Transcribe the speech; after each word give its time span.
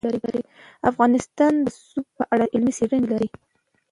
افغانستان 0.89 1.53
د 1.63 1.67
رسوب 1.73 2.05
په 2.17 2.23
اړه 2.33 2.45
علمي 2.53 2.73
څېړنې 2.77 3.07
لري. 3.13 3.29